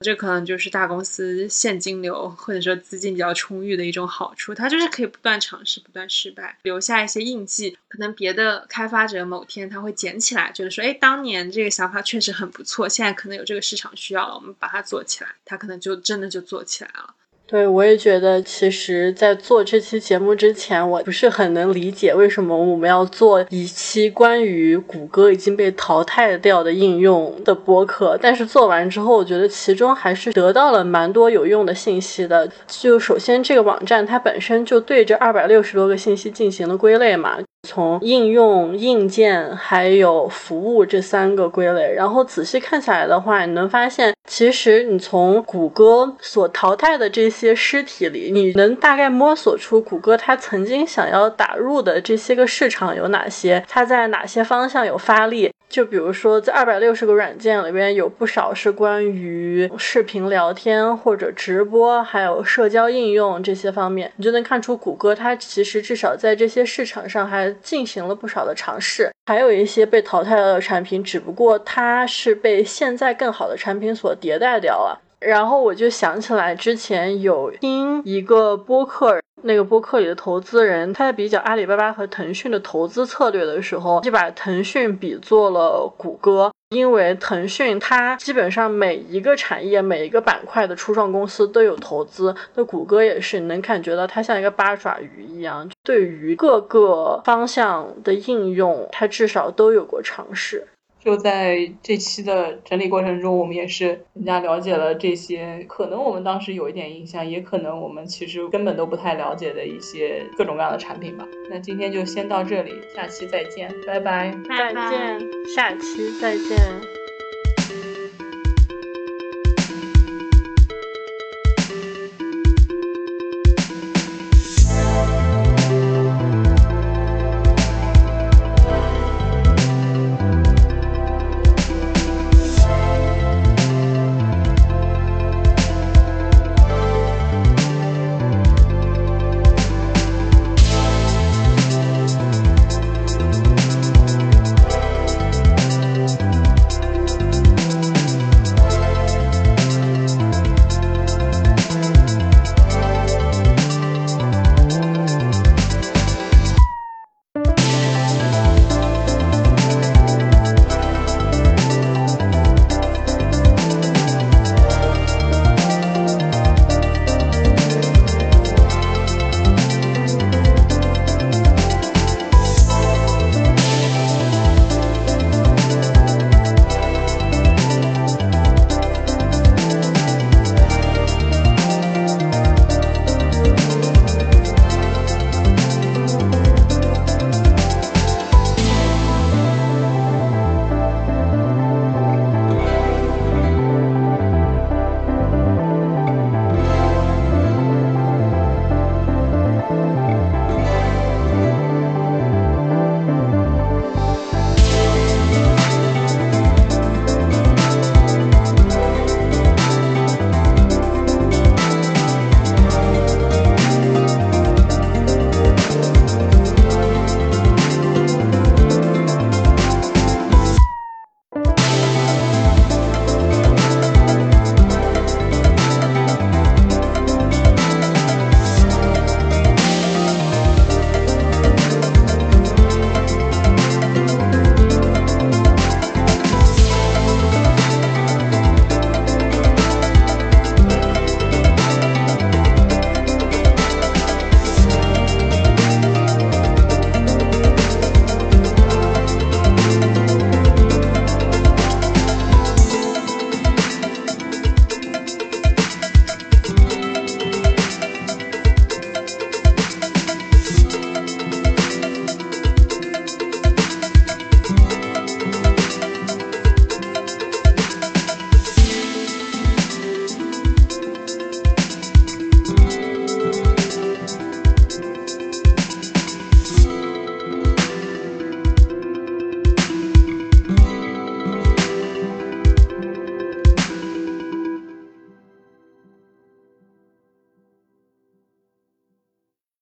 [0.00, 7.78] 这可能就是大公司现金流或者说资金比较充裕的一种好处，它就是可以不断尝试、不断失败，留下一些印记。
[7.88, 17.14] 可能别的开发者某天他会捡起来，觉得说，哎，当年这个想法确实很不错，现在可能有这个市场需要了，我们把它做起来，他可能就真的就做起来了。
[17.48, 28.18] 对，我也觉得，其实，在做这期节目之前，我不是很能理解为什么我们要做一期关于谷歌已经被淘汰掉的应用的播客。
[28.20, 32.50] 但是做完之后，我觉得其中还是得到了蛮多有用的信息的。
[32.66, 37.38] 就首先，这个网站它本身就对这二百六十多个信息进行了归类嘛。
[37.66, 55.50] 从应用、硬件还有服务这三个归类，然后仔细看下来的话，你能发现，其实你从谷歌所淘汰的这些尸体里，你能大概摸索出谷歌它曾经想要打入的这些个市场有哪些，它在哪些方向有发力。
[55.68, 69.10] 就比如说，在二百六十个软件里边，有不少是关于视频聊天或者直播，还有社交应用这些方面，你就能看出谷歌它其实至少在这些市场上还进行了不少的尝试。
[69.26, 75.00] 还有一些被淘汰了的产品，只不过它是被现在更好的产品所迭代掉了。
[75.18, 100.66] 然后我就想起来，之前有听一个播客，那个播客里的投资人他在比较阿里巴巴和腾讯的投资策略的时候，就把腾讯比作了谷歌，因为腾讯它基本上每一个产业、每一个板块的初创公司都有投资，那谷歌也是，能感觉到它像一个八爪鱼一样，对于各个方向的应用，它至少都有过尝试。
[101.06, 111.24] 就在这期的整理过程中，我们也是更加了解了这些可能我们当时有一点印象，也可能我们其实根本都不太了解的一些各种各样的产品吧。
[111.48, 115.20] 那今天就先到这里，下期再见，拜拜，再见，
[115.54, 116.95] 下期再见。